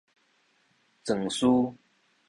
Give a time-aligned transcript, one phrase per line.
[1.05, 1.45] 狀師